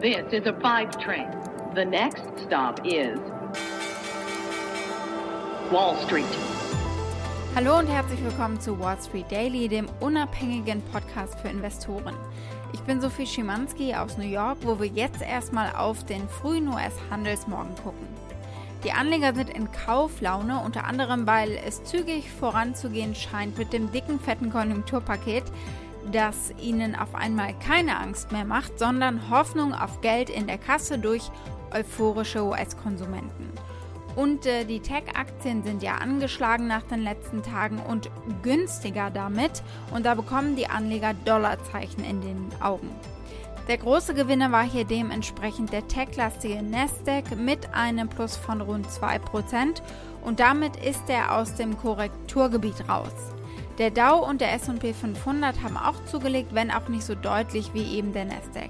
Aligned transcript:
This 0.00 0.32
is 0.32 0.46
a 0.46 0.54
five 0.62 0.96
train. 0.98 1.28
The 1.74 1.84
next 1.84 2.22
stop 2.46 2.80
is 2.86 3.18
Wall 5.70 5.94
Street. 6.06 6.24
Hallo 7.54 7.78
und 7.78 7.86
herzlich 7.86 8.24
willkommen 8.24 8.58
zu 8.58 8.80
Wall 8.80 8.96
Street 8.98 9.30
Daily, 9.30 9.68
dem 9.68 9.90
unabhängigen 10.00 10.80
Podcast 10.90 11.38
für 11.40 11.48
Investoren. 11.48 12.14
Ich 12.72 12.80
bin 12.80 13.02
Sophie 13.02 13.26
Schimanski 13.26 13.94
aus 13.94 14.16
New 14.16 14.24
York, 14.24 14.56
wo 14.62 14.80
wir 14.80 14.86
jetzt 14.86 15.20
erstmal 15.20 15.70
auf 15.76 16.02
den 16.06 16.26
frühen 16.30 16.68
US-Handelsmorgen 16.68 17.74
gucken. 17.74 18.08
Die 18.84 18.92
Anleger 18.92 19.34
sind 19.34 19.50
in 19.50 19.70
Kauflaune, 19.70 20.62
unter 20.64 20.84
anderem 20.84 21.26
weil 21.26 21.60
es 21.66 21.84
zügig 21.84 22.30
voranzugehen 22.30 23.14
scheint 23.14 23.58
mit 23.58 23.74
dem 23.74 23.92
dicken, 23.92 24.18
fetten 24.18 24.50
Konjunkturpaket, 24.50 25.44
das 26.10 26.52
ihnen 26.60 26.94
auf 26.94 27.14
einmal 27.14 27.54
keine 27.58 27.98
Angst 27.98 28.32
mehr 28.32 28.44
macht, 28.44 28.78
sondern 28.78 29.30
Hoffnung 29.30 29.74
auf 29.74 30.00
Geld 30.00 30.30
in 30.30 30.46
der 30.46 30.58
Kasse 30.58 30.98
durch 30.98 31.30
euphorische 31.72 32.44
US-Konsumenten. 32.44 33.48
Und 34.16 34.44
äh, 34.44 34.64
die 34.64 34.80
Tech-Aktien 34.80 35.62
sind 35.62 35.82
ja 35.82 35.94
angeschlagen 35.94 36.66
nach 36.66 36.82
den 36.82 37.02
letzten 37.02 37.42
Tagen 37.42 37.78
und 37.78 38.10
günstiger 38.42 39.10
damit. 39.10 39.62
Und 39.92 40.04
da 40.04 40.14
bekommen 40.14 40.56
die 40.56 40.66
Anleger 40.66 41.14
Dollarzeichen 41.24 42.04
in 42.04 42.20
den 42.20 42.48
Augen. 42.60 42.90
Der 43.68 43.78
große 43.78 44.14
Gewinner 44.14 44.50
war 44.50 44.64
hier 44.64 44.84
dementsprechend 44.84 45.72
der 45.72 45.86
tech-lastige 45.86 46.60
Nasdaq 46.60 47.36
mit 47.36 47.72
einem 47.72 48.08
Plus 48.08 48.36
von 48.36 48.60
rund 48.60 48.88
2% 48.88 49.80
und 50.24 50.40
damit 50.40 50.74
ist 50.76 51.08
er 51.08 51.36
aus 51.36 51.54
dem 51.54 51.78
Korrekturgebiet 51.78 52.88
raus. 52.88 53.12
Der 53.80 53.90
Dow 53.90 54.28
und 54.28 54.42
der 54.42 54.52
S&P 54.52 54.92
500 54.92 55.62
haben 55.62 55.78
auch 55.78 56.04
zugelegt, 56.04 56.54
wenn 56.54 56.70
auch 56.70 56.88
nicht 56.88 57.02
so 57.02 57.14
deutlich 57.14 57.72
wie 57.72 57.96
eben 57.96 58.12
der 58.12 58.26
Nasdaq. 58.26 58.68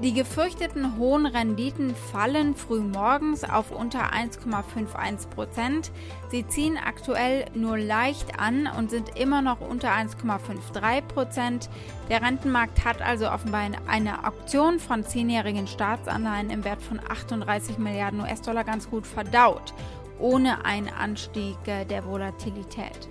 Die 0.00 0.12
gefürchteten 0.12 0.96
hohen 0.96 1.26
Renditen 1.26 1.96
fallen 1.96 2.54
früh 2.54 2.78
morgens 2.78 3.42
auf 3.42 3.72
unter 3.72 4.12
1,51% 4.12 5.90
Sie 6.30 6.46
ziehen 6.46 6.78
aktuell 6.78 7.46
nur 7.54 7.76
leicht 7.76 8.38
an 8.38 8.68
und 8.78 8.90
sind 8.90 9.18
immer 9.18 9.42
noch 9.42 9.60
unter 9.60 9.90
1,53% 9.90 11.68
Der 12.08 12.22
Rentenmarkt 12.22 12.84
hat 12.84 13.02
also 13.02 13.28
offenbar 13.28 13.70
eine 13.88 14.24
Auktion 14.24 14.78
von 14.78 15.04
zehnjährigen 15.04 15.66
Staatsanleihen 15.66 16.50
im 16.50 16.62
Wert 16.62 16.80
von 16.80 17.00
38 17.00 17.76
Milliarden 17.78 18.20
US-Dollar 18.20 18.62
ganz 18.62 18.88
gut 18.88 19.04
verdaut, 19.04 19.74
ohne 20.20 20.64
einen 20.64 20.90
Anstieg 20.90 21.56
der 21.64 22.06
Volatilität. 22.06 23.08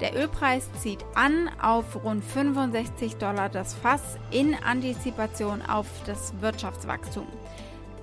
Der 0.00 0.16
Ölpreis 0.16 0.68
zieht 0.80 1.04
an 1.14 1.50
auf 1.62 2.04
rund 2.04 2.24
65 2.24 3.16
Dollar 3.16 3.48
das 3.48 3.74
Fass 3.74 4.18
in 4.30 4.54
Antizipation 4.54 5.62
auf 5.62 5.86
das 6.06 6.34
Wirtschaftswachstum. 6.40 7.26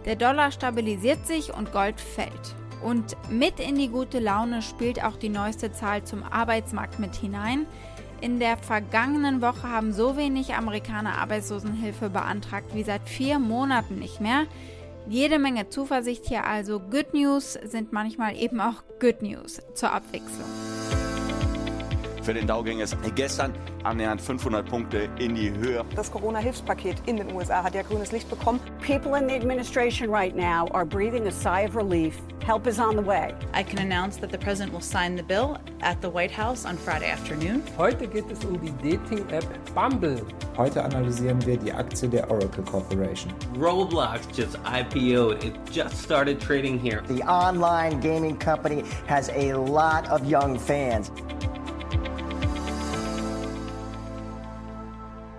Der 0.06 0.16
Dollar 0.16 0.52
stabilisiert 0.52 1.28
sich 1.28 1.54
und 1.54 1.72
Gold 1.72 2.00
fällt. 2.00 2.56
Und 2.82 3.16
mit 3.30 3.60
in 3.60 3.76
die 3.76 3.90
gute 3.90 4.20
Laune 4.20 4.62
spielt 4.62 5.04
auch 5.04 5.16
die 5.16 5.30
neueste 5.30 5.72
Zahl 5.72 6.04
zum 6.04 6.24
Arbeitsmarkt 6.24 6.98
mit 6.98 7.16
hinein. 7.16 7.68
In 8.22 8.40
der 8.40 8.58
vergangenen 8.58 9.42
Woche 9.42 9.70
haben 9.70 9.94
so 9.94 10.18
wenig 10.18 10.56
Amerikaner 10.56 11.18
Arbeitslosenhilfe 11.18 12.10
beantragt 12.10 12.74
wie 12.74 12.84
seit 12.84 13.08
vier 13.08 13.38
Monaten 13.38 14.00
nicht 14.00 14.22
mehr. 14.22 14.46
Jede 15.08 15.40
Menge 15.40 15.70
Zuversicht 15.70 16.26
hier 16.28 16.46
also. 16.46 16.80
Good 16.80 17.14
News 17.14 17.54
sind 17.54 17.92
manchmal 17.92 18.36
eben 18.38 18.62
auch 18.62 18.84
Good 19.00 19.22
News 19.22 19.60
zur 19.74 19.92
Abwechslung. 19.92 20.81
Für 22.22 22.36
den 22.36 22.46
Dow 22.46 22.62
ging 22.62 22.82
es 22.82 22.96
gestern 23.16 23.52
annähernd 23.84 24.22
500 24.22 24.70
Punkte 24.70 25.10
in 25.18 25.34
die 25.34 25.52
Höhe. 25.52 25.84
Das 25.96 26.12
Corona-Hilfspaket 26.12 26.98
in 27.08 27.18
den 27.18 27.34
USA 27.34 27.64
hat 27.64 27.74
ja 27.74 27.82
grünes 27.82 28.12
Licht 28.12 28.30
bekommen. 28.30 28.60
People 28.86 29.18
in 29.18 29.28
the 29.28 29.36
administration 29.36 30.08
right 30.14 30.36
now 30.36 30.68
are 30.72 30.86
breathing 30.86 31.26
a 31.26 31.32
sigh 31.32 31.66
of 31.66 31.76
relief. 31.76 32.16
Help 32.46 32.68
is 32.68 32.80
on 32.80 32.96
the 32.96 33.04
way. 33.04 33.34
I 33.54 33.64
can 33.64 33.80
announce 33.80 34.20
that 34.20 34.32
the 34.32 34.38
president 34.38 34.72
will 34.72 34.82
sign 34.82 35.16
the 35.16 35.24
bill 35.24 35.58
at 35.82 36.00
the 36.02 36.10
White 36.10 36.32
House 36.32 36.64
on 36.66 36.78
Friday 36.78 37.10
afternoon. 37.10 37.64
Heute 37.76 38.08
geht 38.08 38.30
es 38.32 38.44
um 38.46 38.60
die 38.60 38.72
Dating-App 38.84 39.46
Bumble. 39.74 40.22
Heute 40.58 40.84
analysieren 40.84 41.44
wir 41.46 41.58
die 41.58 41.74
Aktie 41.74 42.08
der 42.08 42.30
Oracle 42.30 42.64
Corporation. 42.64 43.34
Roblox 43.60 44.28
just 44.36 44.58
IPO'd. 44.64 45.44
It 45.44 45.54
just 45.72 45.98
started 45.98 46.40
trading 46.40 46.80
here. 46.80 47.02
The 47.08 47.24
online 47.24 48.00
gaming 48.00 48.38
company 48.38 48.84
has 49.08 49.30
a 49.30 49.54
lot 49.54 50.08
of 50.10 50.24
young 50.26 50.60
fans. 50.60 51.12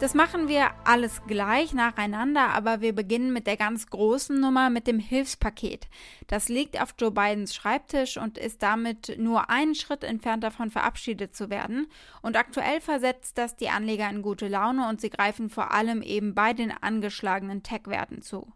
Das 0.03 0.15
machen 0.15 0.49
wir 0.49 0.73
alles 0.83 1.23
gleich 1.29 1.75
nacheinander, 1.75 2.49
aber 2.49 2.81
wir 2.81 2.93
beginnen 2.93 3.33
mit 3.33 3.47
der 3.47 3.57
ganz 3.57 3.87
großen 3.87 4.41
Nummer, 4.41 4.69
mit 4.69 4.89
dem 4.89 4.99
Hilfspaket. 4.99 5.87
Das 6.27 6.49
liegt 6.49 6.83
auf 6.83 6.97
Joe 6.99 7.13
Bidens 7.13 7.55
Schreibtisch 7.55 8.17
und 8.17 8.37
ist 8.37 8.65
damit 8.65 9.17
nur 9.17 9.49
einen 9.49 9.77
Schritt 9.77 10.03
entfernt 10.03 10.43
davon 10.43 10.71
verabschiedet 10.71 11.37
zu 11.37 11.51
werden. 11.51 11.87
Und 12.21 12.37
aktuell 12.37 12.81
versetzt 12.81 13.39
das 13.39 13.55
die 13.55 13.69
Anleger 13.69 14.11
in 14.11 14.23
gute 14.23 14.49
Laune 14.49 14.89
und 14.89 15.01
sie 15.01 15.11
greifen 15.11 15.49
vor 15.49 15.71
allem 15.71 16.03
eben 16.03 16.35
bei 16.35 16.53
den 16.53 16.73
angeschlagenen 16.73 17.63
Tech-Werten 17.63 18.23
zu. 18.23 18.53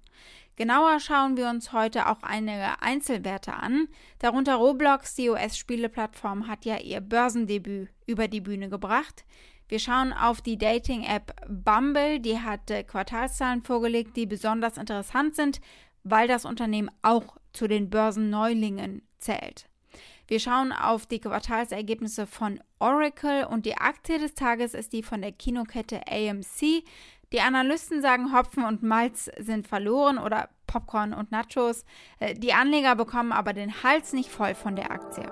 Genauer 0.56 0.98
schauen 0.98 1.36
wir 1.36 1.48
uns 1.48 1.72
heute 1.72 2.08
auch 2.08 2.24
einige 2.24 2.82
Einzelwerte 2.82 3.52
an. 3.52 3.86
Darunter 4.18 4.56
Roblox, 4.56 5.14
die 5.14 5.30
US-Spieleplattform, 5.30 6.48
hat 6.48 6.64
ja 6.64 6.78
ihr 6.78 7.00
Börsendebüt 7.00 7.90
über 8.04 8.26
die 8.26 8.40
Bühne 8.40 8.68
gebracht. 8.68 9.24
Wir 9.68 9.78
schauen 9.78 10.12
auf 10.12 10.40
die 10.40 10.58
Dating-App 10.58 11.34
Bumble. 11.48 12.20
Die 12.20 12.38
hat 12.38 12.70
äh, 12.70 12.84
Quartalszahlen 12.84 13.62
vorgelegt, 13.62 14.16
die 14.16 14.26
besonders 14.26 14.76
interessant 14.76 15.34
sind, 15.34 15.60
weil 16.04 16.28
das 16.28 16.44
Unternehmen 16.44 16.90
auch 17.02 17.36
zu 17.52 17.66
den 17.66 17.90
Börsenneulingen 17.90 19.02
zählt. 19.18 19.68
Wir 20.28 20.40
schauen 20.40 20.72
auf 20.72 21.06
die 21.06 21.20
Quartalsergebnisse 21.20 22.26
von 22.26 22.60
Oracle 22.80 23.44
und 23.44 23.64
die 23.64 23.76
Aktie 23.76 24.18
des 24.18 24.34
Tages 24.34 24.74
ist 24.74 24.92
die 24.92 25.02
von 25.02 25.22
der 25.22 25.32
Kinokette 25.32 26.00
AMC. 26.08 26.84
Die 27.32 27.40
Analysten 27.40 28.02
sagen, 28.02 28.32
Hopfen 28.32 28.64
und 28.64 28.82
Malz 28.82 29.30
sind 29.38 29.66
verloren 29.66 30.18
oder 30.18 30.48
Popcorn 30.66 31.12
und 31.12 31.32
Nachos. 31.32 31.84
Äh, 32.20 32.34
die 32.34 32.52
Anleger 32.52 32.94
bekommen 32.94 33.32
aber 33.32 33.52
den 33.52 33.82
Hals 33.82 34.12
nicht 34.12 34.30
voll 34.30 34.54
von 34.54 34.76
der 34.76 34.90
Aktie. 34.90 35.24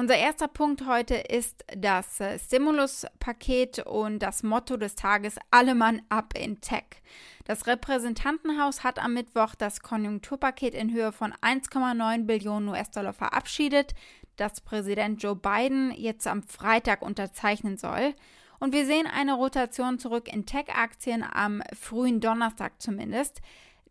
Unser 0.00 0.16
erster 0.16 0.48
Punkt 0.48 0.86
heute 0.86 1.14
ist 1.14 1.62
das 1.76 2.20
äh, 2.20 2.38
Stimuluspaket 2.38 3.80
und 3.80 4.20
das 4.20 4.42
Motto 4.42 4.78
des 4.78 4.94
Tages 4.94 5.34
Alle 5.50 5.74
Mann 5.74 6.00
ab 6.08 6.32
in 6.34 6.62
Tech. 6.62 7.02
Das 7.44 7.66
Repräsentantenhaus 7.66 8.82
hat 8.82 8.98
am 8.98 9.12
Mittwoch 9.12 9.54
das 9.54 9.82
Konjunkturpaket 9.82 10.72
in 10.72 10.90
Höhe 10.90 11.12
von 11.12 11.34
1,9 11.42 12.24
Billionen 12.24 12.70
US-Dollar 12.70 13.12
verabschiedet, 13.12 13.94
das 14.36 14.62
Präsident 14.62 15.22
Joe 15.22 15.36
Biden 15.36 15.92
jetzt 15.94 16.26
am 16.26 16.42
Freitag 16.44 17.02
unterzeichnen 17.02 17.76
soll. 17.76 18.14
Und 18.58 18.72
wir 18.72 18.86
sehen 18.86 19.06
eine 19.06 19.34
Rotation 19.34 19.98
zurück 19.98 20.32
in 20.32 20.46
Tech-Aktien 20.46 21.22
am 21.30 21.62
frühen 21.78 22.20
Donnerstag 22.20 22.80
zumindest. 22.80 23.42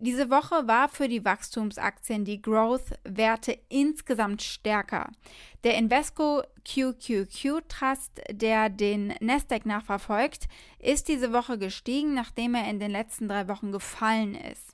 Diese 0.01 0.29
Woche 0.29 0.65
war 0.65 0.87
für 0.87 1.09
die 1.09 1.25
Wachstumsaktien 1.25 2.23
die 2.23 2.41
Growth-Werte 2.41 3.59
insgesamt 3.67 4.41
stärker. 4.41 5.11
Der 5.65 5.75
Invesco 5.75 6.41
QQQ 6.63 7.67
Trust, 7.67 8.21
der 8.31 8.69
den 8.69 9.13
Nasdaq 9.19 9.65
nachverfolgt, 9.65 10.47
ist 10.79 11.09
diese 11.09 11.33
Woche 11.33 11.57
gestiegen, 11.57 12.13
nachdem 12.13 12.55
er 12.55 12.69
in 12.69 12.79
den 12.79 12.91
letzten 12.91 13.27
drei 13.27 13.49
Wochen 13.49 13.73
gefallen 13.73 14.35
ist. 14.35 14.73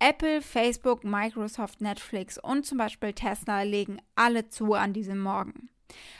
Apple, 0.00 0.42
Facebook, 0.42 1.02
Microsoft, 1.02 1.80
Netflix 1.80 2.36
und 2.36 2.66
zum 2.66 2.76
Beispiel 2.76 3.14
Tesla 3.14 3.62
legen 3.62 4.02
alle 4.16 4.50
zu 4.50 4.74
an 4.74 4.92
diesem 4.92 5.18
Morgen. 5.18 5.70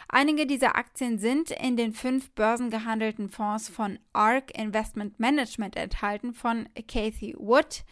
Einige 0.08 0.46
dieser 0.46 0.74
Aktien 0.74 1.18
sind 1.18 1.50
in 1.50 1.76
den 1.76 1.92
fünf 1.92 2.30
börsengehandelten 2.30 3.28
Fonds 3.28 3.68
von 3.68 3.98
ARK 4.14 4.56
Investment 4.58 5.20
Management 5.20 5.76
enthalten 5.76 6.32
von 6.32 6.66
Cathy 6.88 7.36
Wood 7.38 7.84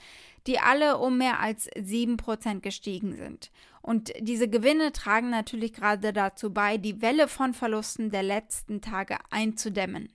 die 0.46 0.58
alle 0.58 0.98
um 0.98 1.18
mehr 1.18 1.40
als 1.40 1.68
7% 1.70 2.60
gestiegen 2.60 3.14
sind. 3.14 3.50
Und 3.82 4.12
diese 4.20 4.48
Gewinne 4.48 4.92
tragen 4.92 5.30
natürlich 5.30 5.72
gerade 5.72 6.12
dazu 6.12 6.52
bei, 6.52 6.76
die 6.76 7.02
Welle 7.02 7.28
von 7.28 7.54
Verlusten 7.54 8.10
der 8.10 8.22
letzten 8.22 8.80
Tage 8.80 9.18
einzudämmen. 9.30 10.08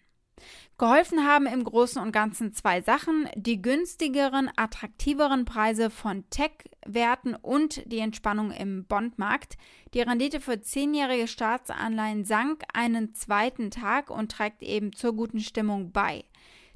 Geholfen 0.77 1.27
haben 1.27 1.45
im 1.45 1.63
Großen 1.63 2.01
und 2.01 2.11
Ganzen 2.11 2.53
zwei 2.53 2.81
Sachen, 2.81 3.29
die 3.35 3.61
günstigeren, 3.61 4.49
attraktiveren 4.55 5.45
Preise 5.45 5.91
von 5.91 6.27
Tech-Werten 6.31 7.35
und 7.35 7.83
die 7.91 7.99
Entspannung 7.99 8.51
im 8.51 8.85
Bondmarkt. 8.85 9.57
Die 9.93 10.01
Rendite 10.01 10.41
für 10.41 10.59
zehnjährige 10.59 11.27
Staatsanleihen 11.27 12.25
sank 12.25 12.63
einen 12.73 13.13
zweiten 13.13 13.69
Tag 13.69 14.09
und 14.09 14.31
trägt 14.31 14.63
eben 14.63 14.91
zur 14.91 15.13
guten 15.15 15.39
Stimmung 15.39 15.91
bei. 15.91 16.23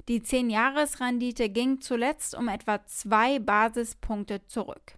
Die 0.08 0.20
10-Jahres-Rendite 0.20 1.48
ging 1.48 1.80
zuletzt 1.80 2.36
um 2.36 2.46
etwa 2.48 2.84
zwei 2.86 3.40
Basispunkte 3.40 4.46
zurück. 4.46 4.96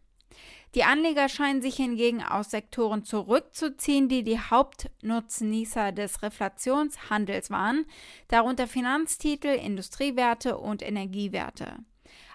Die 0.75 0.85
Anleger 0.85 1.31
scheinen 1.31 1.63
sich 1.63 1.77
hingegen 1.77 2.23
aus 2.23 2.51
Sektoren 2.51 3.03
zurückzuziehen, 3.03 4.09
die 4.11 4.23
die 4.23 4.39
Hauptnutznießer 4.39 5.93
des 5.93 6.23
Reflationshandels 6.23 7.51
waren, 7.51 7.87
darunter 8.29 8.67
Finanztitel, 8.67 9.49
Industriewerte 9.49 10.59
und 10.59 10.83
Energiewerte. 10.83 11.79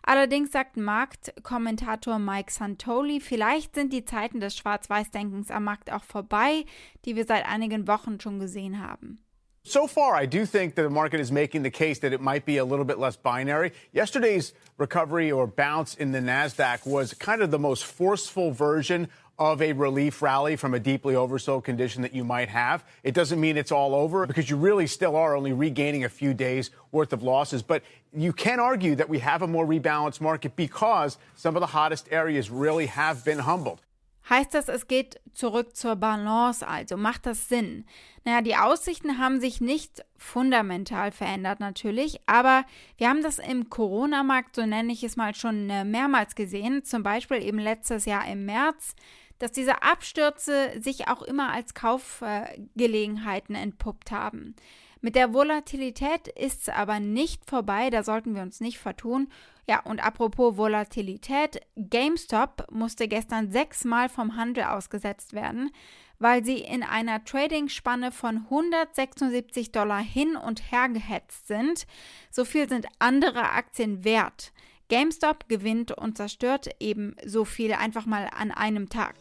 Allerdings 0.02 0.52
sagt 0.52 0.76
Marktkommentator 0.76 2.18
Mike 2.18 2.52
Santoli, 2.52 3.20
vielleicht 3.20 3.76
sind 3.76 3.94
die 3.94 4.04
Zeiten 4.04 4.40
des 4.40 4.58
Schwarz-Weiß-Denkens 4.58 5.52
am 5.52 5.66
Markt 5.66 5.92
auch 5.92 6.04
vorbei, 6.04 6.66
die 7.06 7.16
wir 7.16 7.26
seit 7.26 7.46
einigen 7.46 7.88
Wochen 7.88 8.20
schon 8.20 8.40
gesehen 8.40 8.86
haben. 8.86 9.24
So 9.66 9.88
far, 9.88 10.14
I 10.14 10.26
do 10.26 10.46
think 10.46 10.76
that 10.76 10.84
the 10.84 10.90
market 10.90 11.22
is 11.22 11.32
making 11.32 11.64
the 11.64 11.72
case 11.72 12.00
that 12.00 12.12
it 12.12 12.20
might 12.20 12.46
be 12.46 12.58
a 12.58 12.66
little 12.66 12.84
bit 12.84 13.00
less 13.00 13.16
binary. 13.16 13.72
Yesterday's 13.94 14.54
recovery 14.78 15.32
or 15.32 15.48
bounce 15.48 15.96
in 15.96 16.12
the 16.12 16.20
NASDAQ 16.20 16.86
was 16.86 17.14
kind 17.14 17.42
of 17.42 17.50
the 17.50 17.58
most 17.58 17.86
forceful 17.86 18.52
version 18.52 19.08
of 19.40 19.62
a 19.62 19.72
relief 19.72 20.22
rally 20.22 20.58
from 20.58 20.74
a 20.74 20.80
deeply 20.80 21.14
oversold 21.14 21.64
condition 21.64 22.02
that 22.02 22.14
you 22.14 22.26
might 22.26 22.50
have. 22.50 22.84
It 23.04 23.14
doesn't 23.14 23.40
mean 23.40 23.56
it's 23.56 23.72
all 23.72 23.96
over 23.96 24.28
because 24.28 24.50
you 24.50 24.58
really 24.58 24.86
still 24.86 25.16
are 25.16 25.36
only 25.36 25.54
regaining 25.54 26.04
a 26.04 26.10
few 26.10 26.34
days 26.34 26.70
worth 26.92 27.14
of 27.14 27.24
losses. 27.24 27.64
But 27.64 27.84
you 28.14 28.34
can 28.34 28.60
argue 28.60 28.96
that 28.96 29.08
we 29.08 29.20
have 29.20 29.42
a 29.42 29.48
more 29.48 29.66
rebalanced 29.66 30.20
market 30.20 30.58
because 30.58 31.18
some 31.36 31.56
of 31.56 31.62
the 31.62 31.68
hottest 31.68 32.10
areas 32.12 32.52
really 32.52 32.88
have 32.88 33.24
been 33.24 33.40
humbled. 33.40 33.82
Heißt 34.30 34.54
das, 34.54 34.70
es 34.70 34.88
geht 34.88 35.20
zurück 35.34 35.76
zur 35.76 35.96
Balance, 35.98 36.66
also 36.66 36.96
macht 36.96 37.26
das 37.26 37.50
Sinn? 37.50 37.86
Naja, 38.24 38.42
die 38.42 38.56
Aussichten 38.56 39.18
haben 39.18 39.42
sich 39.42 39.60
nicht 39.60 40.06
fundamental 40.18 41.12
verändert 41.12 41.60
natürlich, 41.60 42.22
aber 42.26 42.64
wir 42.98 43.10
haben 43.10 43.22
das 43.22 43.40
im 43.40 43.70
Corona-Markt, 43.70 44.56
so 44.56 44.66
nenne 44.66 44.94
ich 44.94 45.04
es 45.04 45.18
mal, 45.18 45.36
schon 45.36 45.70
äh, 45.70 45.84
mehrmals 45.84 46.36
gesehen, 46.36 46.86
zum 46.86 47.04
Beispiel 47.04 47.44
eben 47.44 47.60
letztes 47.60 48.06
Jahr 48.06 48.26
im 48.28 48.46
März, 48.46 48.96
dass 49.40 49.52
diese 49.52 49.84
Abstürze 49.84 50.72
sich 50.80 51.10
auch 51.10 51.22
immer 51.22 51.52
als 51.52 51.74
Kaufgelegenheiten 51.74 53.56
entpuppt 53.56 54.12
haben. 54.12 54.56
Mit 55.02 55.16
der 55.16 55.34
Volatilität 55.34 56.30
ist 56.30 56.62
es 56.62 56.70
aber 56.70 57.02
nicht 57.02 57.50
vorbei, 57.50 57.90
da 57.90 58.04
sollten 58.04 58.36
wir 58.36 58.42
uns 58.42 58.62
nicht 58.62 58.80
vertun. 58.80 59.28
Ja, 59.68 59.80
und 59.82 60.04
apropos 60.04 60.58
Volatilität, 60.58 61.62
GameStop 61.78 62.68
musste 62.70 63.08
gestern 63.08 63.52
sechsmal 63.52 64.10
vom 64.10 64.36
Handel 64.36 64.66
ausgesetzt 64.66 65.34
werden, 65.34 65.72
weil 66.20 66.44
sie 66.44 66.58
in 66.60 66.84
einer 66.84 67.24
Trading-Spanne 67.24 68.12
von 68.12 68.46
176 68.50 69.72
Dollar 69.72 70.02
hin 70.02 70.36
und 70.36 70.72
her 70.72 70.90
gehetzt 70.90 71.48
sind. 71.48 71.88
So 72.30 72.44
viel 72.44 72.68
sind 72.68 72.88
andere 73.00 73.52
Aktien 73.52 74.04
wert. 74.04 74.52
GameStop 74.90 75.48
gewinnt 75.48 75.92
und 75.92 76.18
zerstört 76.18 76.70
eben 76.82 77.16
so 77.26 77.46
viel 77.46 77.74
einfach 77.74 78.06
mal 78.06 78.30
an 78.38 78.52
einem 78.52 78.90
Tag. 78.90 79.16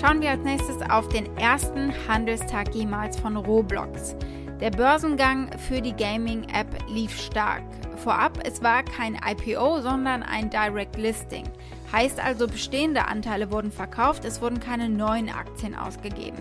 Schauen 0.00 0.20
wir 0.20 0.30
als 0.30 0.44
nächstes 0.44 0.80
auf 0.90 1.08
den 1.08 1.36
ersten 1.38 1.92
Handelstag 2.06 2.74
jemals 2.74 3.18
von 3.18 3.36
Roblox. 3.36 4.14
Der 4.60 4.70
Börsengang 4.70 5.50
für 5.58 5.80
die 5.80 5.94
Gaming-App 5.94 6.88
lief 6.88 7.20
stark. 7.20 7.64
Vorab, 7.96 8.38
es 8.46 8.62
war 8.62 8.84
kein 8.84 9.16
IPO, 9.16 9.80
sondern 9.80 10.22
ein 10.22 10.48
Direct 10.48 10.96
Listing. 10.96 11.44
Heißt 11.90 12.20
also, 12.20 12.46
bestehende 12.46 13.06
Anteile 13.08 13.50
wurden 13.50 13.72
verkauft, 13.72 14.24
es 14.24 14.40
wurden 14.40 14.60
keine 14.60 14.88
neuen 14.88 15.28
Aktien 15.28 15.74
ausgegeben. 15.74 16.38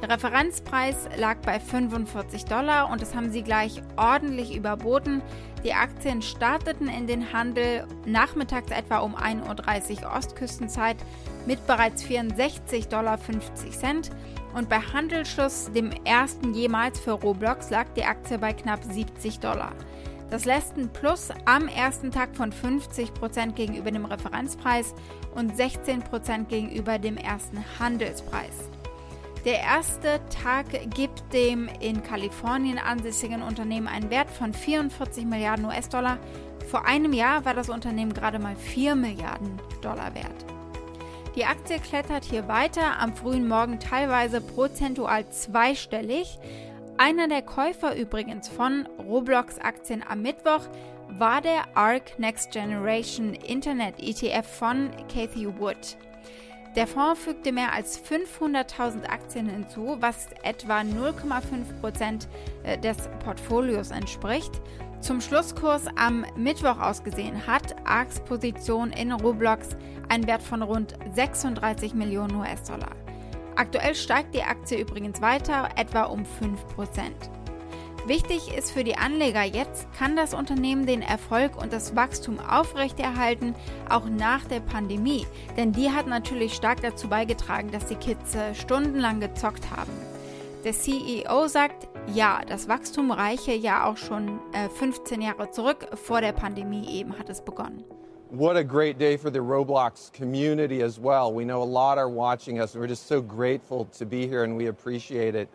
Der 0.00 0.10
Referenzpreis 0.10 1.08
lag 1.16 1.38
bei 1.38 1.58
45 1.58 2.44
Dollar 2.44 2.90
und 2.90 3.02
das 3.02 3.14
haben 3.14 3.30
sie 3.30 3.42
gleich 3.42 3.82
ordentlich 3.96 4.54
überboten. 4.54 5.22
Die 5.64 5.74
Aktien 5.74 6.22
starteten 6.22 6.88
in 6.88 7.06
den 7.06 7.32
Handel 7.32 7.84
nachmittags 8.06 8.70
etwa 8.70 8.98
um 8.98 9.16
1.30 9.16 10.04
Uhr 10.04 10.12
Ostküstenzeit 10.16 10.96
mit 11.46 11.66
bereits 11.66 12.04
64,50 12.04 12.88
Dollar 12.88 13.18
und 14.54 14.68
bei 14.68 14.80
Handelsschluss, 14.80 15.70
dem 15.72 15.90
ersten 16.04 16.54
jemals 16.54 16.98
für 16.98 17.12
Roblox, 17.12 17.70
lag 17.70 17.86
die 17.96 18.04
Aktie 18.04 18.38
bei 18.38 18.52
knapp 18.52 18.82
70 18.84 19.40
Dollar. 19.40 19.72
Das 20.30 20.44
lässt 20.44 20.76
ein 20.76 20.92
Plus 20.92 21.30
am 21.46 21.68
ersten 21.68 22.10
Tag 22.10 22.36
von 22.36 22.52
50% 22.52 23.52
gegenüber 23.52 23.90
dem 23.90 24.04
Referenzpreis 24.04 24.94
und 25.34 25.54
16% 25.54 26.44
gegenüber 26.46 26.98
dem 26.98 27.16
ersten 27.16 27.64
Handelspreis. 27.78 28.68
Der 29.44 29.60
erste 29.60 30.20
Tag 30.28 30.66
gibt 30.94 31.32
dem 31.32 31.70
in 31.80 32.02
Kalifornien 32.02 32.78
ansässigen 32.78 33.40
Unternehmen 33.40 33.86
einen 33.86 34.10
Wert 34.10 34.30
von 34.30 34.52
44 34.52 35.24
Milliarden 35.24 35.64
US-Dollar. 35.64 36.18
Vor 36.70 36.84
einem 36.84 37.12
Jahr 37.14 37.44
war 37.44 37.54
das 37.54 37.70
Unternehmen 37.70 38.12
gerade 38.12 38.38
mal 38.38 38.56
4 38.56 38.94
Milliarden 38.94 39.58
Dollar 39.80 40.14
wert. 40.14 40.47
Die 41.38 41.44
Aktie 41.44 41.78
klettert 41.78 42.24
hier 42.24 42.48
weiter, 42.48 42.98
am 42.98 43.14
frühen 43.14 43.46
Morgen 43.46 43.78
teilweise 43.78 44.40
prozentual 44.40 45.28
zweistellig. 45.28 46.36
Einer 46.96 47.28
der 47.28 47.42
Käufer 47.42 47.94
übrigens 47.94 48.48
von 48.48 48.88
Roblox-Aktien 48.98 50.02
am 50.02 50.22
Mittwoch 50.22 50.62
war 51.10 51.40
der 51.40 51.76
ARK 51.76 52.18
Next 52.18 52.50
Generation 52.50 53.34
Internet 53.34 54.00
ETF 54.00 54.48
von 54.48 54.90
Cathy 55.06 55.46
Wood. 55.60 55.96
Der 56.78 56.86
Fonds 56.86 57.20
fügte 57.20 57.50
mehr 57.50 57.72
als 57.72 58.00
500.000 58.00 59.04
Aktien 59.08 59.48
hinzu, 59.48 59.96
was 59.98 60.28
etwa 60.44 60.78
0,5% 60.82 62.28
äh, 62.62 62.78
des 62.78 62.96
Portfolios 63.24 63.90
entspricht. 63.90 64.52
Zum 65.00 65.20
Schlusskurs 65.20 65.86
am 65.96 66.24
Mittwoch 66.36 66.78
ausgesehen 66.78 67.48
hat 67.48 67.74
ARKs 67.84 68.20
Position 68.20 68.92
in 68.92 69.10
Roblox 69.10 69.70
einen 70.08 70.28
Wert 70.28 70.40
von 70.40 70.62
rund 70.62 70.94
36 71.16 71.94
Millionen 71.94 72.36
US-Dollar. 72.36 72.92
Aktuell 73.56 73.96
steigt 73.96 74.32
die 74.36 74.44
Aktie 74.44 74.78
übrigens 74.78 75.20
weiter, 75.20 75.70
etwa 75.74 76.04
um 76.04 76.22
5%. 76.22 77.37
Wichtig 78.08 78.56
ist 78.56 78.70
für 78.70 78.84
die 78.84 78.96
Anleger 78.96 79.42
jetzt, 79.42 79.86
kann 79.92 80.16
das 80.16 80.32
Unternehmen 80.32 80.86
den 80.86 81.02
Erfolg 81.02 81.60
und 81.60 81.74
das 81.74 81.94
Wachstum 81.94 82.38
aufrechterhalten, 82.40 83.54
auch 83.90 84.06
nach 84.06 84.46
der 84.46 84.60
Pandemie. 84.60 85.26
Denn 85.58 85.72
die 85.72 85.90
hat 85.90 86.06
natürlich 86.06 86.54
stark 86.54 86.80
dazu 86.80 87.08
beigetragen, 87.08 87.70
dass 87.70 87.84
die 87.84 87.96
Kids 87.96 88.34
stundenlang 88.54 89.20
gezockt 89.20 89.70
haben. 89.76 89.92
Der 90.64 90.72
CEO 90.72 91.48
sagt, 91.48 91.86
ja, 92.14 92.40
das 92.48 92.66
Wachstum 92.66 93.10
reiche 93.10 93.52
ja 93.52 93.84
auch 93.84 93.98
schon 93.98 94.40
äh, 94.54 94.70
15 94.70 95.20
Jahre 95.20 95.50
zurück, 95.50 95.88
vor 95.92 96.22
der 96.22 96.32
Pandemie 96.32 96.88
eben 96.88 97.18
hat 97.18 97.28
es 97.28 97.42
begonnen. 97.42 97.84
What 98.30 98.56
a 98.56 98.62
great 98.62 98.98
day 98.98 99.18
for 99.18 99.30
the 99.30 99.40
Roblox 99.40 100.10
community 100.16 100.82
as 100.82 100.98
well. 100.98 101.30
We 101.30 101.44
know 101.44 101.62
a 101.62 101.70
lot 101.70 101.98
are 101.98 102.08
watching 102.10 102.58
us, 102.58 102.74
we're 102.74 102.88
just 102.88 103.06
so 103.06 103.20
grateful 103.20 103.86
to 103.98 104.06
be 104.06 104.26
here, 104.26 104.44
and 104.44 104.56
we 104.56 104.68
appreciate 104.68 105.34
it. 105.34 105.50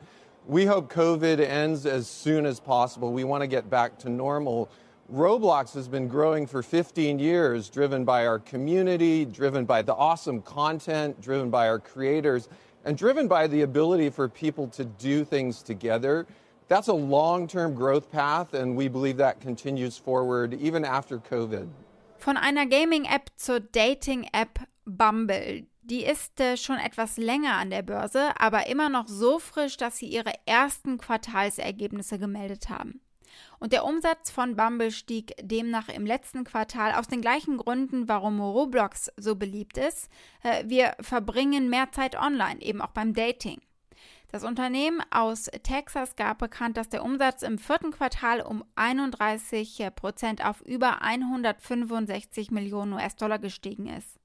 We 0.45 0.65
hope 0.65 0.91
COVID 0.91 1.39
ends 1.39 1.85
as 1.85 2.05
soon 2.05 2.45
as 2.45 2.59
possible. 2.59 3.13
We 3.13 3.23
want 3.23 3.41
to 3.41 3.47
get 3.47 3.69
back 3.69 3.97
to 3.99 4.09
normal. 4.09 4.69
Roblox 5.09 5.73
has 5.73 5.87
been 5.87 6.09
growing 6.09 6.47
for 6.47 6.61
15 6.61 7.17
years, 7.17 7.69
driven 7.69 8.03
by 8.03 8.27
our 8.27 8.39
community, 8.39 9.23
driven 9.23 9.63
by 9.63 9.81
the 9.81 9.95
awesome 9.95 10.41
content, 10.41 11.21
driven 11.21 11.49
by 11.49 11.69
our 11.69 11.79
creators, 11.79 12.49
and 12.83 12.97
driven 12.97 13.29
by 13.29 13.47
the 13.47 13.61
ability 13.61 14.09
for 14.09 14.27
people 14.27 14.67
to 14.67 14.83
do 14.83 15.23
things 15.23 15.63
together. 15.63 16.27
That's 16.67 16.89
a 16.89 16.93
long 16.93 17.47
term 17.47 17.73
growth 17.73 18.11
path, 18.11 18.53
and 18.53 18.75
we 18.75 18.89
believe 18.89 19.15
that 19.17 19.39
continues 19.39 19.97
forward 19.97 20.55
even 20.55 20.83
after 20.83 21.19
COVID. 21.19 21.69
Von 22.19 22.35
einer 22.35 22.65
Gaming-App 22.65 23.29
zur 23.37 23.59
Dating-App 23.59 24.67
Bumble. 24.85 25.67
Die 25.85 26.05
ist 26.05 26.39
äh, 26.39 26.55
schon 26.55 26.77
etwas 26.77 27.17
länger 27.17 27.57
an 27.57 27.69
der 27.69 27.81
Börse, 27.81 28.31
aber 28.39 28.67
immer 28.67 28.87
noch 28.87 29.09
so 29.09 29.37
frisch, 29.37 29.75
dass 29.75 29.97
sie 29.97 30.05
ihre 30.05 30.31
ersten 30.45 30.97
Quartalsergebnisse 30.97 32.17
gemeldet 32.17 32.69
haben. 32.69 33.01
Und 33.59 33.73
der 33.73 33.83
Umsatz 33.83 34.31
von 34.31 34.55
Bumble 34.55 34.91
stieg 34.91 35.33
demnach 35.41 35.89
im 35.89 36.05
letzten 36.05 36.45
Quartal 36.45 36.93
aus 36.93 37.07
den 37.07 37.19
gleichen 37.19 37.57
Gründen, 37.57 38.07
warum 38.07 38.39
Roblox 38.39 39.11
so 39.17 39.35
beliebt 39.35 39.77
ist. 39.77 40.09
Äh, 40.41 40.63
wir 40.67 40.95
verbringen 41.01 41.69
mehr 41.69 41.91
Zeit 41.91 42.15
online, 42.17 42.61
eben 42.61 42.81
auch 42.81 42.91
beim 42.91 43.13
Dating. 43.13 43.59
Das 44.31 44.45
Unternehmen 44.45 45.01
aus 45.11 45.49
Texas 45.63 46.15
gab 46.15 46.39
bekannt, 46.39 46.77
dass 46.77 46.89
der 46.89 47.03
Umsatz 47.03 47.43
im 47.43 47.59
vierten 47.59 47.91
Quartal 47.91 48.41
um 48.41 48.63
31 48.75 49.89
Prozent 49.95 50.43
auf 50.45 50.61
über 50.61 51.01
165 51.01 52.51
Millionen 52.51 52.93
US-Dollar 52.93 53.37
gestiegen 53.37 53.87
ist. 53.87 54.22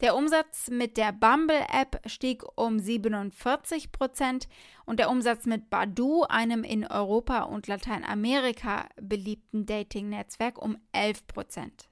Der 0.00 0.16
Umsatz 0.16 0.70
mit 0.70 0.96
der 0.96 1.12
Bumble-App 1.12 2.00
stieg 2.06 2.42
um 2.56 2.78
47 2.78 3.92
Prozent 3.92 4.48
und 4.86 4.98
der 4.98 5.10
Umsatz 5.10 5.44
mit 5.44 5.68
Badu, 5.68 6.22
einem 6.22 6.64
in 6.64 6.86
Europa 6.86 7.42
und 7.42 7.66
Lateinamerika 7.66 8.88
beliebten 8.98 9.66
Dating-Netzwerk, 9.66 10.56
um 10.60 10.78
11 10.92 11.26
Prozent. 11.26 11.90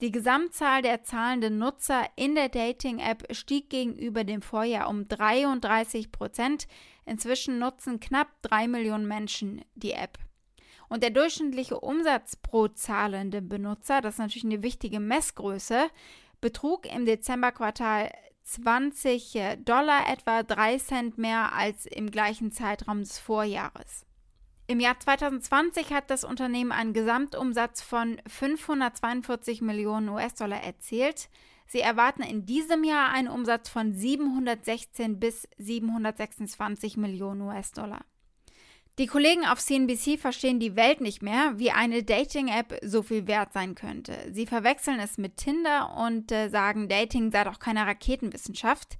Die 0.00 0.12
Gesamtzahl 0.12 0.82
der 0.82 1.02
zahlenden 1.02 1.58
Nutzer 1.58 2.04
in 2.14 2.36
der 2.36 2.50
Dating-App 2.50 3.26
stieg 3.34 3.68
gegenüber 3.68 4.22
dem 4.22 4.40
Vorjahr 4.40 4.88
um 4.88 5.08
33 5.08 6.12
Prozent. 6.12 6.68
Inzwischen 7.04 7.58
nutzen 7.58 7.98
knapp 7.98 8.28
drei 8.42 8.68
Millionen 8.68 9.08
Menschen 9.08 9.64
die 9.74 9.92
App. 9.92 10.18
Und 10.88 11.02
der 11.02 11.10
durchschnittliche 11.10 11.80
Umsatz 11.80 12.36
pro 12.36 12.68
zahlenden 12.68 13.48
Benutzer, 13.48 14.00
das 14.00 14.14
ist 14.14 14.18
natürlich 14.18 14.44
eine 14.44 14.62
wichtige 14.62 15.00
Messgröße, 15.00 15.88
betrug 16.40 16.86
im 16.86 17.04
Dezemberquartal 17.04 18.10
20 18.44 19.34
äh, 19.36 19.56
Dollar, 19.56 20.08
etwa 20.10 20.42
3 20.42 20.78
Cent 20.78 21.18
mehr 21.18 21.52
als 21.54 21.86
im 21.86 22.10
gleichen 22.10 22.52
Zeitraum 22.52 23.00
des 23.00 23.18
Vorjahres. 23.18 24.04
Im 24.66 24.80
Jahr 24.80 24.98
2020 24.98 25.92
hat 25.92 26.10
das 26.10 26.24
Unternehmen 26.24 26.72
einen 26.72 26.94
Gesamtumsatz 26.94 27.82
von 27.82 28.20
542 28.26 29.60
Millionen 29.60 30.08
US-Dollar 30.08 30.62
erzielt. 30.62 31.28
Sie 31.66 31.80
erwarten 31.80 32.22
in 32.22 32.46
diesem 32.46 32.84
Jahr 32.84 33.10
einen 33.10 33.28
Umsatz 33.28 33.68
von 33.68 33.94
716 33.94 35.20
bis 35.20 35.48
726 35.58 36.96
Millionen 36.96 37.42
US-Dollar. 37.42 38.04
Die 38.98 39.06
Kollegen 39.08 39.44
auf 39.44 39.58
CNBC 39.58 40.18
verstehen 40.20 40.60
die 40.60 40.76
Welt 40.76 41.00
nicht 41.00 41.20
mehr, 41.20 41.54
wie 41.56 41.72
eine 41.72 42.04
Dating-App 42.04 42.78
so 42.82 43.02
viel 43.02 43.26
wert 43.26 43.52
sein 43.52 43.74
könnte. 43.74 44.12
Sie 44.30 44.46
verwechseln 44.46 45.00
es 45.00 45.18
mit 45.18 45.36
Tinder 45.36 45.96
und 45.96 46.30
äh, 46.30 46.48
sagen, 46.48 46.88
Dating 46.88 47.32
sei 47.32 47.42
doch 47.42 47.58
keine 47.58 47.86
Raketenwissenschaft. 47.86 48.96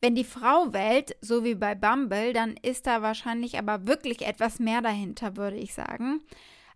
Wenn 0.00 0.16
die 0.16 0.24
Frau 0.24 0.72
wählt, 0.72 1.14
so 1.20 1.44
wie 1.44 1.54
bei 1.54 1.76
Bumble, 1.76 2.32
dann 2.32 2.56
ist 2.60 2.88
da 2.88 3.02
wahrscheinlich 3.02 3.56
aber 3.56 3.86
wirklich 3.86 4.26
etwas 4.26 4.58
mehr 4.58 4.82
dahinter, 4.82 5.36
würde 5.36 5.56
ich 5.56 5.74
sagen. 5.74 6.22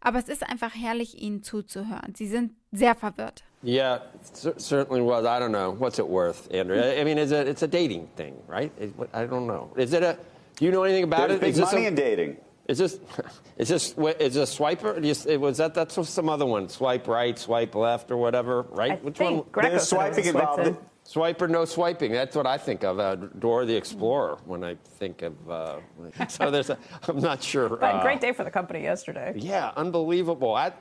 Aber 0.00 0.20
es 0.20 0.28
ist 0.28 0.48
einfach 0.48 0.72
herrlich, 0.74 1.20
ihnen 1.20 1.42
zuzuhören. 1.42 2.14
Sie 2.14 2.28
sind 2.28 2.52
sehr 2.70 2.94
verwirrt. 2.94 3.42
Yeah, 3.64 3.96
it 4.14 4.60
certainly 4.60 5.02
was. 5.04 5.24
I 5.24 5.42
don't 5.42 5.48
know. 5.50 5.74
What's 5.78 5.98
it 5.98 6.06
worth, 6.08 6.48
Andrew? 6.54 6.78
I 6.80 7.04
mean, 7.04 7.18
it's 7.18 7.32
a, 7.32 7.42
it's 7.42 7.62
a 7.64 7.66
dating 7.68 8.08
thing, 8.16 8.34
right? 8.48 8.70
I 9.12 9.26
don't 9.26 9.46
know. 9.46 9.70
Is 9.76 9.92
it 9.92 10.02
a, 10.04 10.16
do 10.56 10.64
you 10.64 10.70
know 10.70 10.84
anything 10.84 11.04
about 11.04 11.28
There's 11.28 11.42
it? 11.42 11.56
big 11.56 11.58
money 11.58 11.84
a- 11.84 11.88
in 11.88 11.94
dating. 11.96 12.36
Is 12.70 12.78
this, 12.78 13.00
is 13.58 13.68
this, 13.68 13.94
is 13.98 14.34
this 14.34 14.56
swiper? 14.56 15.02
Is- 15.04 15.26
Was 15.26 15.56
that, 15.58 15.74
that's 15.74 16.08
some 16.08 16.28
other 16.28 16.46
one, 16.46 16.68
swipe 16.68 17.08
right, 17.08 17.36
swipe 17.36 17.74
left, 17.74 18.10
or 18.12 18.16
whatever, 18.16 18.62
right? 18.70 18.92
I 18.92 18.94
Which 18.96 19.18
think 19.18 19.30
one? 19.42 19.44
Greco 19.50 19.70
There's 19.70 19.88
said 19.88 19.96
it 19.96 20.08
was 20.10 20.18
a 20.18 20.22
swiping 20.22 20.30
swipe 20.30 20.42
involved. 20.42 20.64
thing. 20.64 20.76
Swipe 21.02 21.42
or 21.42 21.48
no 21.48 21.64
swiping? 21.64 22.12
That's 22.12 22.36
what 22.36 22.46
I 22.46 22.58
think 22.58 22.84
of. 22.84 23.00
Uh, 23.00 23.16
Dora 23.16 23.66
the 23.66 23.74
Explorer 23.74 24.38
when 24.44 24.62
I 24.62 24.76
think 24.98 25.22
of. 25.22 25.50
Uh, 25.50 25.78
so 26.28 26.52
there's 26.52 26.70
a. 26.70 26.78
I'm 27.08 27.18
not 27.18 27.42
sure. 27.42 27.68
But 27.70 27.82
uh, 27.82 28.02
great 28.02 28.20
day 28.20 28.32
for 28.32 28.44
the 28.44 28.50
company 28.50 28.82
yesterday. 28.82 29.32
Yeah, 29.34 29.72
unbelievable. 29.76 30.54
I, 30.54 30.72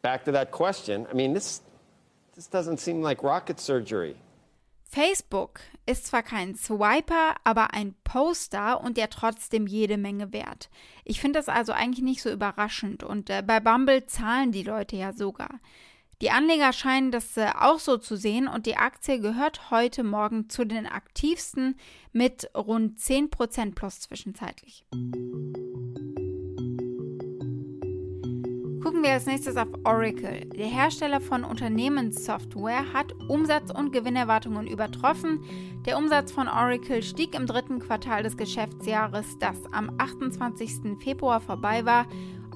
Back 0.00 0.24
to 0.24 0.32
that 0.32 0.50
question. 0.52 1.06
I 1.10 1.12
mean, 1.12 1.34
this 1.34 1.60
this 2.34 2.46
doesn't 2.46 2.78
seem 2.78 3.02
like 3.02 3.22
rocket 3.22 3.60
surgery. 3.60 4.16
Facebook 4.88 5.60
ist 5.84 6.06
zwar 6.06 6.22
kein 6.22 6.54
Swiper, 6.54 7.36
aber 7.44 7.74
ein 7.74 7.94
Poster 8.04 8.80
und 8.80 8.96
der 8.96 9.10
trotzdem 9.10 9.66
jede 9.66 9.96
Menge 9.98 10.32
wert. 10.32 10.70
Ich 11.04 11.20
finde 11.20 11.38
das 11.38 11.48
also 11.48 11.72
eigentlich 11.72 12.04
nicht 12.04 12.22
so 12.22 12.30
überraschend 12.30 13.02
und 13.02 13.30
äh, 13.30 13.42
bei 13.46 13.60
Bumble 13.60 14.06
zahlen 14.06 14.52
die 14.52 14.62
Leute 14.62 14.96
ja 14.96 15.12
sogar. 15.12 15.60
Die 16.22 16.30
Anleger 16.30 16.72
scheinen 16.72 17.10
das 17.10 17.36
äh, 17.36 17.50
auch 17.58 17.78
so 17.78 17.98
zu 17.98 18.16
sehen 18.16 18.48
und 18.48 18.64
die 18.64 18.76
Aktie 18.76 19.20
gehört 19.20 19.70
heute 19.70 20.02
Morgen 20.02 20.48
zu 20.48 20.64
den 20.64 20.86
aktivsten 20.86 21.78
mit 22.12 22.50
rund 22.56 22.98
10% 22.98 23.74
plus 23.74 24.00
zwischenzeitlich. 24.00 24.86
Gucken 28.96 29.10
wir 29.10 29.14
als 29.16 29.26
nächstes 29.26 29.58
auf 29.58 29.68
Oracle. 29.84 30.46
Der 30.56 30.68
Hersteller 30.68 31.20
von 31.20 31.44
Unternehmenssoftware 31.44 32.94
hat 32.94 33.12
Umsatz- 33.28 33.70
und 33.70 33.92
Gewinnerwartungen 33.92 34.66
übertroffen. 34.66 35.44
Der 35.84 35.98
Umsatz 35.98 36.32
von 36.32 36.48
Oracle 36.48 37.02
stieg 37.02 37.34
im 37.34 37.46
dritten 37.46 37.78
Quartal 37.78 38.22
des 38.22 38.38
Geschäftsjahres, 38.38 39.36
das 39.38 39.58
am 39.70 39.92
28. 39.98 40.98
Februar 40.98 41.42
vorbei 41.42 41.84
war, 41.84 42.06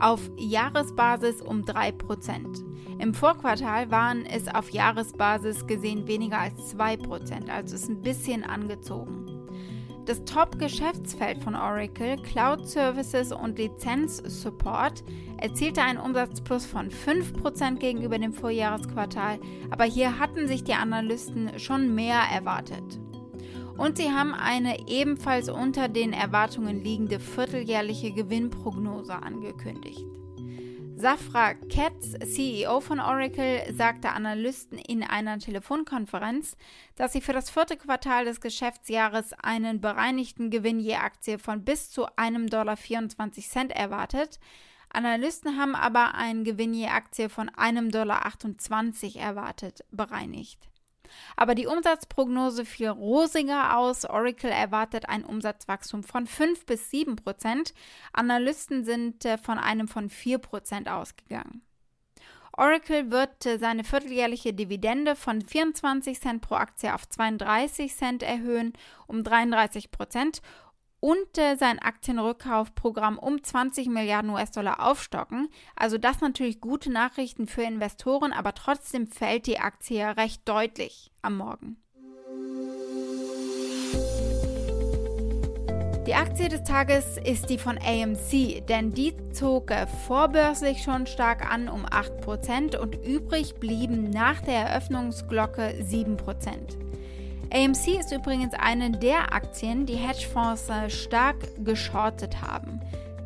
auf 0.00 0.30
Jahresbasis 0.38 1.42
um 1.42 1.60
3%. 1.60 2.64
Im 2.98 3.12
Vorquartal 3.12 3.90
waren 3.90 4.24
es 4.24 4.48
auf 4.48 4.70
Jahresbasis 4.70 5.66
gesehen 5.66 6.08
weniger 6.08 6.38
als 6.38 6.74
2%, 6.74 7.50
also 7.50 7.74
ist 7.74 7.90
ein 7.90 8.00
bisschen 8.00 8.44
angezogen. 8.44 9.29
Das 10.10 10.24
Top-Geschäftsfeld 10.24 11.38
von 11.38 11.54
Oracle, 11.54 12.16
Cloud 12.16 12.68
Services 12.68 13.30
und 13.30 13.58
Lizenz-Support, 13.58 15.04
erzielte 15.40 15.82
einen 15.82 16.00
Umsatzplus 16.00 16.66
von 16.66 16.90
5% 16.90 17.76
gegenüber 17.76 18.18
dem 18.18 18.32
Vorjahresquartal, 18.32 19.38
aber 19.70 19.84
hier 19.84 20.18
hatten 20.18 20.48
sich 20.48 20.64
die 20.64 20.74
Analysten 20.74 21.56
schon 21.60 21.94
mehr 21.94 22.22
erwartet. 22.34 22.82
Und 23.76 23.98
sie 23.98 24.10
haben 24.10 24.34
eine 24.34 24.88
ebenfalls 24.88 25.48
unter 25.48 25.86
den 25.86 26.12
Erwartungen 26.12 26.82
liegende 26.82 27.20
vierteljährliche 27.20 28.10
Gewinnprognose 28.10 29.14
angekündigt. 29.14 30.04
Safra 31.00 31.54
Katz, 31.54 32.12
CEO 32.34 32.80
von 32.80 33.00
Oracle, 33.00 33.72
sagte 33.72 34.10
Analysten 34.10 34.76
in 34.76 35.02
einer 35.02 35.38
Telefonkonferenz, 35.38 36.58
dass 36.94 37.14
sie 37.14 37.22
für 37.22 37.32
das 37.32 37.48
vierte 37.48 37.78
Quartal 37.78 38.26
des 38.26 38.42
Geschäftsjahres 38.42 39.32
einen 39.32 39.80
bereinigten 39.80 40.50
Gewinn 40.50 40.78
je 40.78 40.96
Aktie 40.96 41.38
von 41.38 41.64
bis 41.64 41.90
zu 41.90 42.04
einem 42.16 42.50
Dollar 42.50 42.76
24 42.76 43.48
Cent 43.48 43.72
erwartet. 43.72 44.40
Analysten 44.90 45.58
haben 45.58 45.74
aber 45.74 46.16
einen 46.16 46.44
Gewinn 46.44 46.74
je 46.74 46.88
Aktie 46.88 47.30
von 47.30 47.48
einem 47.48 47.90
Dollar 47.90 48.26
28 48.26 49.16
erwartet, 49.16 49.86
bereinigt. 49.90 50.69
Aber 51.36 51.54
die 51.54 51.66
Umsatzprognose 51.66 52.64
fiel 52.64 52.88
rosiger 52.88 53.76
aus. 53.76 54.04
Oracle 54.04 54.50
erwartet 54.50 55.08
ein 55.08 55.24
Umsatzwachstum 55.24 56.02
von 56.02 56.26
5 56.26 56.66
bis 56.66 56.90
7 56.90 57.16
Prozent. 57.16 57.74
Analysten 58.12 58.84
sind 58.84 59.24
äh, 59.24 59.38
von 59.38 59.58
einem 59.58 59.88
von 59.88 60.08
4 60.08 60.38
Prozent 60.38 60.88
ausgegangen. 60.88 61.62
Oracle 62.56 63.10
wird 63.10 63.46
äh, 63.46 63.58
seine 63.58 63.84
vierteljährliche 63.84 64.52
Dividende 64.52 65.16
von 65.16 65.40
24 65.40 66.20
Cent 66.20 66.42
pro 66.42 66.56
Aktie 66.56 66.94
auf 66.94 67.08
32 67.08 67.96
Cent 67.96 68.22
erhöhen, 68.22 68.74
um 69.06 69.24
33 69.24 69.90
Prozent 69.90 70.42
und 71.00 71.38
äh, 71.38 71.56
sein 71.56 71.78
Aktienrückkaufprogramm 71.78 73.18
um 73.18 73.42
20 73.42 73.88
Milliarden 73.88 74.30
US-Dollar 74.30 74.86
aufstocken. 74.86 75.48
Also 75.74 75.98
das 75.98 76.20
natürlich 76.20 76.60
gute 76.60 76.92
Nachrichten 76.92 77.46
für 77.46 77.62
Investoren, 77.62 78.32
aber 78.32 78.54
trotzdem 78.54 79.06
fällt 79.06 79.46
die 79.46 79.58
Aktie 79.58 80.16
recht 80.16 80.48
deutlich 80.48 81.10
am 81.22 81.38
Morgen. 81.38 81.76
Die 86.06 86.16
Aktie 86.16 86.48
des 86.48 86.64
Tages 86.64 87.18
ist 87.24 87.50
die 87.50 87.58
von 87.58 87.78
AMC, 87.78 88.66
denn 88.66 88.90
die 88.92 89.14
zog 89.32 89.70
äh, 89.70 89.86
vorbörslich 89.86 90.82
schon 90.82 91.06
stark 91.06 91.48
an 91.48 91.68
um 91.68 91.86
8% 91.86 92.76
und 92.78 92.96
übrig 93.06 93.54
blieben 93.56 94.10
nach 94.10 94.40
der 94.40 94.66
Eröffnungsglocke 94.66 95.74
7%. 95.82 96.89
AMC 97.52 97.98
ist 97.98 98.12
übrigens 98.12 98.54
eine 98.54 98.92
der 98.92 99.32
Aktien, 99.32 99.84
die 99.84 99.96
Hedgefonds 99.96 100.68
äh, 100.68 100.88
stark 100.88 101.36
geschortet 101.64 102.40
haben. 102.40 102.80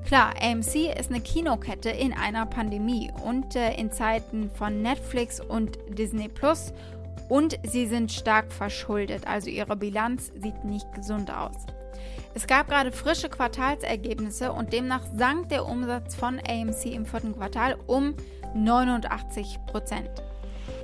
Klar, 0.06 0.32
AMC 0.40 0.98
ist 0.98 1.10
eine 1.10 1.20
Kinokette 1.20 1.90
in 1.90 2.14
einer 2.14 2.46
Pandemie 2.46 3.10
und 3.22 3.54
äh, 3.54 3.74
in 3.74 3.92
Zeiten 3.92 4.50
von 4.50 4.80
Netflix 4.80 5.40
und 5.40 5.78
Disney 5.90 6.28
Plus 6.28 6.72
und 7.28 7.58
sie 7.64 7.86
sind 7.86 8.12
stark 8.12 8.50
verschuldet, 8.50 9.26
also 9.26 9.50
ihre 9.50 9.76
Bilanz 9.76 10.32
sieht 10.42 10.64
nicht 10.64 10.90
gesund 10.94 11.30
aus. 11.30 11.56
Es 12.34 12.46
gab 12.46 12.68
gerade 12.68 12.92
frische 12.92 13.28
Quartalsergebnisse 13.28 14.52
und 14.52 14.72
demnach 14.72 15.02
sank 15.14 15.50
der 15.50 15.66
Umsatz 15.66 16.14
von 16.14 16.40
AMC 16.40 16.86
im 16.86 17.06
vierten 17.06 17.34
Quartal 17.34 17.76
um 17.86 18.14
89 18.54 19.60
Prozent. 19.66 20.10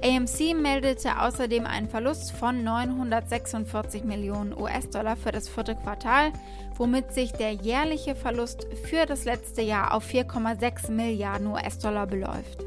AMC 0.02 0.54
meldete 0.54 1.20
außerdem 1.20 1.66
einen 1.66 1.88
Verlust 1.88 2.32
von 2.32 2.64
946 2.64 4.04
Millionen 4.04 4.56
US-Dollar 4.56 5.16
für 5.16 5.30
das 5.30 5.48
vierte 5.48 5.74
Quartal, 5.74 6.32
womit 6.76 7.12
sich 7.12 7.32
der 7.32 7.52
jährliche 7.52 8.14
Verlust 8.14 8.66
für 8.84 9.04
das 9.04 9.24
letzte 9.26 9.60
Jahr 9.60 9.92
auf 9.92 10.08
4,6 10.08 10.90
Milliarden 10.90 11.48
US-Dollar 11.48 12.06
beläuft. 12.06 12.64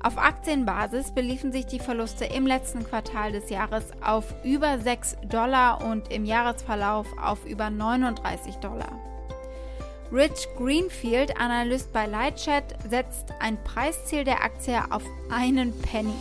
Auf 0.00 0.18
Aktienbasis 0.18 1.12
beliefen 1.12 1.50
sich 1.50 1.66
die 1.66 1.80
Verluste 1.80 2.26
im 2.26 2.46
letzten 2.46 2.84
Quartal 2.84 3.32
des 3.32 3.50
Jahres 3.50 3.86
auf 4.00 4.32
über 4.44 4.78
6 4.78 5.16
Dollar 5.28 5.84
und 5.84 6.12
im 6.12 6.24
Jahresverlauf 6.24 7.08
auf 7.20 7.44
über 7.44 7.70
39 7.70 8.54
Dollar. 8.56 9.00
Rich 10.12 10.46
Greenfield, 10.56 11.36
Analyst 11.36 11.92
bei 11.92 12.06
Lightchat, 12.06 12.76
setzt 12.88 13.32
ein 13.40 13.58
Preisziel 13.64 14.22
der 14.22 14.44
Aktie 14.44 14.80
auf 14.90 15.02
einen 15.28 15.76
Penny. 15.80 16.14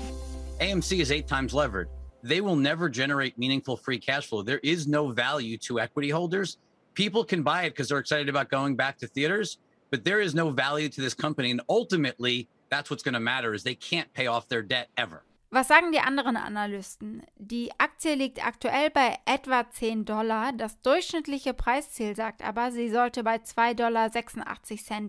AMC 0.59 0.99
is 0.99 1.11
eight 1.11 1.27
times 1.27 1.53
levered. 1.53 1.89
They 2.23 2.39
will 2.39 2.55
never 2.55 2.87
generate 2.87 3.37
meaningful 3.37 3.75
free 3.75 3.99
cash 3.99 4.27
flow. 4.27 4.41
There 4.41 4.61
is 4.63 4.87
no 4.87 5.09
value 5.09 5.57
to 5.67 5.81
equity 5.81 6.09
holders. 6.09 6.57
People 6.93 7.25
can 7.25 7.43
buy 7.43 7.63
it 7.63 7.71
because 7.71 7.89
they're 7.89 7.99
excited 7.99 8.29
about 8.29 8.49
going 8.49 8.77
back 8.77 8.97
to 8.99 9.07
theaters, 9.07 9.57
but 9.91 10.05
there 10.05 10.21
is 10.21 10.33
no 10.33 10.51
value 10.51 10.87
to 10.87 11.01
this 11.01 11.13
company. 11.13 11.51
And 11.51 11.61
ultimately, 11.67 12.47
that's 12.69 12.89
what's 12.89 13.03
going 13.03 13.15
to 13.15 13.19
matter 13.19 13.53
is 13.53 13.63
they 13.63 13.75
can't 13.75 14.11
pay 14.13 14.27
off 14.27 14.47
their 14.47 14.61
debt 14.61 14.87
ever. 14.95 15.23
Was 15.51 15.67
sagen 15.67 15.91
die 15.91 15.99
anderen 15.99 16.37
Analysten? 16.37 17.23
Die 17.35 17.69
Aktie 17.77 18.15
liegt 18.15 18.45
aktuell 18.45 18.89
bei 18.91 19.17
etwa 19.25 19.69
10 19.69 20.05
Dollar. 20.05 20.53
Das 20.53 20.81
durchschnittliche 20.81 21.53
Preisziel 21.53 22.15
sagt 22.15 22.41
aber, 22.41 22.71
sie 22.71 22.89
sollte 22.89 23.23
bei 23.23 23.35
2,86 23.35 23.75
Dollar 23.75 24.09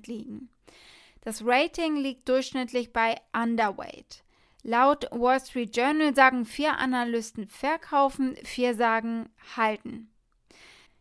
liegen. 0.06 0.48
Das 1.22 1.44
Rating 1.44 1.96
liegt 1.96 2.28
durchschnittlich 2.28 2.92
bei 2.92 3.16
Underweight. 3.32 4.25
Laut 4.66 5.06
Wall 5.12 5.38
Street 5.38 5.76
Journal 5.76 6.12
sagen 6.16 6.44
vier 6.44 6.76
Analysten 6.76 7.46
verkaufen, 7.46 8.34
vier 8.42 8.74
sagen 8.74 9.28
halten. 9.56 10.10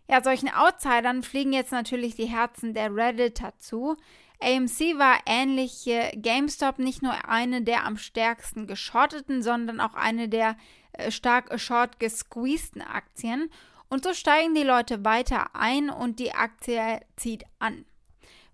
Ja, 0.07 0.21
solchen 0.23 0.49
Outsidern 0.49 1.23
fliegen 1.23 1.51
jetzt 1.51 1.71
natürlich 1.71 2.13
die 2.13 2.27
Herzen 2.27 2.75
der 2.75 2.95
Redditor 2.95 3.57
zu. 3.57 3.97
AMC 4.39 4.99
war 4.99 5.17
ähnlich 5.25 5.89
GameStop 6.15 6.77
nicht 6.77 7.01
nur 7.01 7.27
eine 7.27 7.63
der 7.63 7.85
am 7.85 7.97
stärksten 7.97 8.67
geschorteten, 8.67 9.41
sondern 9.41 9.79
auch 9.79 9.95
eine 9.95 10.29
der 10.29 10.57
äh, 10.93 11.09
stark 11.09 11.59
short 11.59 11.99
gesqueezten 11.99 12.83
Aktien. 12.83 13.49
Und 13.89 14.03
so 14.03 14.13
steigen 14.13 14.53
die 14.53 14.61
Leute 14.61 15.03
weiter 15.03 15.55
ein 15.55 15.89
und 15.89 16.19
die 16.19 16.33
Aktie 16.33 17.01
zieht 17.15 17.45
an. 17.57 17.85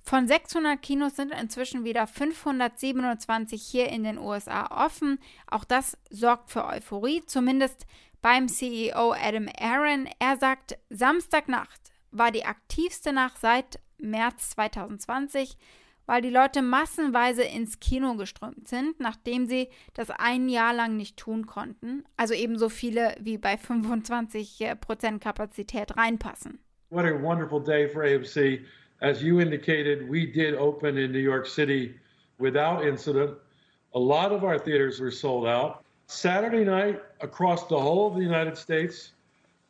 Von 0.03 0.27
600 0.27 0.81
Kinos 0.81 1.15
sind 1.15 1.31
inzwischen 1.31 1.84
wieder 1.84 2.08
527 2.08 3.62
hier 3.62 3.89
in 3.89 4.03
den 4.03 4.17
USA 4.17 4.86
offen. 4.86 5.20
Auch 5.48 5.63
das 5.63 5.98
sorgt 6.10 6.50
für 6.50 6.65
Euphorie, 6.65 7.24
zumindest 7.25 7.86
beim 8.22 8.48
CEO 8.48 9.13
Adam 9.13 9.48
Aaron. 9.60 10.10
Er 10.20 10.38
sagt, 10.38 10.77
Samstagnacht 10.89 11.91
war 12.12 12.31
die 12.31 12.46
aktivste 12.46 13.13
Nacht 13.13 13.39
seit 13.39 13.79
März 13.98 14.51
2020, 14.51 15.58
weil 16.05 16.22
die 16.22 16.29
Leute 16.29 16.62
massenweise 16.62 17.43
ins 17.43 17.79
Kino 17.79 18.15
geströmt 18.15 18.67
sind, 18.67 19.00
nachdem 19.00 19.46
sie 19.46 19.70
das 19.93 20.10
ein 20.10 20.50
Jahr 20.50 20.74
lang 20.74 20.98
nicht 20.98 21.17
tun 21.17 21.46
konnten. 21.46 22.03
Also 22.17 22.34
ebenso 22.34 22.70
viele 22.70 23.15
wie 23.20 23.38
bei 23.38 23.53
25% 23.53 25.20
Kapazität 25.20 25.96
reinpassen. 25.96 26.60
What 26.89 27.05
a 27.05 27.22
wonderful 27.22 27.63
day 27.63 27.88
for 27.88 28.03
AMC. 28.03 28.65
As 29.01 29.24
you 29.24 29.41
indicated, 29.41 30.08
we 30.08 30.27
did 30.27 30.53
open 30.53 30.98
in 30.98 31.12
New 31.12 31.20
York 31.20 31.48
City 31.48 31.96
without 32.38 32.86
incident. 32.86 33.36
A 33.96 34.00
lot 34.00 34.31
of 34.31 34.43
our 34.43 34.60
theaters 34.60 35.00
were 35.00 35.10
sold 35.10 35.48
out. 35.48 35.84
Saturday 36.05 36.63
night, 36.63 37.01
across 37.20 37.65
the 37.67 37.79
whole 37.79 38.08
of 38.08 38.15
the 38.15 38.22
United 38.22 38.55
States, 38.55 39.13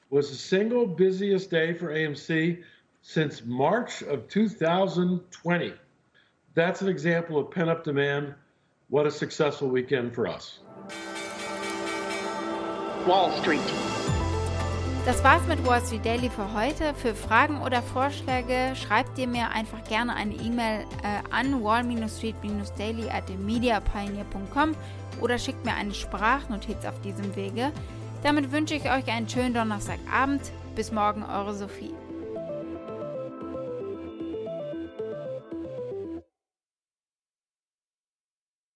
was 0.09 0.29
the 0.29 0.35
single 0.35 0.85
busiest 0.85 1.49
day 1.49 1.73
for 1.73 1.93
AMC 1.93 2.61
since 3.01 3.45
March 3.45 4.01
of 4.03 4.27
2020. 4.27 5.73
That's 6.53 6.81
an 6.81 6.89
example 6.89 7.39
of 7.39 7.51
pent 7.51 7.69
up 7.69 7.85
demand. 7.85 8.33
What 8.89 9.07
a 9.07 9.11
successful 9.11 9.69
weekend 9.69 10.13
for 10.13 10.27
us. 10.27 10.59
Wall 13.07 13.31
Street. 13.41 14.00
Das 15.03 15.23
war's 15.23 15.41
mit 15.47 15.65
Wall 15.65 15.81
Street 15.81 16.05
Daily 16.05 16.29
für 16.29 16.53
heute. 16.53 16.93
Für 16.93 17.15
Fragen 17.15 17.59
oder 17.63 17.81
Vorschläge 17.81 18.75
schreibt 18.75 19.17
ihr 19.17 19.27
mir 19.27 19.49
einfach 19.49 19.83
gerne 19.85 20.13
eine 20.13 20.35
E-Mail 20.35 20.85
äh, 21.01 21.23
an 21.31 21.63
wall-street-daily 21.63 23.09
at 23.09 23.27
mediapioneer.com 23.29 24.75
oder 25.19 25.39
schickt 25.39 25.65
mir 25.65 25.73
eine 25.73 25.95
Sprachnotiz 25.95 26.85
auf 26.85 27.01
diesem 27.01 27.35
Wege. 27.35 27.71
Damit 28.21 28.51
wünsche 28.51 28.75
ich 28.75 28.91
euch 28.91 29.11
einen 29.11 29.27
schönen 29.27 29.55
Donnerstagabend. 29.55 30.51
Bis 30.75 30.91
morgen, 30.91 31.23
eure 31.23 31.55
Sophie. 31.55 31.95